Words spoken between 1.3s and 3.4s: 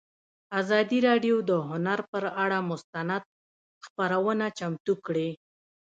د هنر پر اړه مستند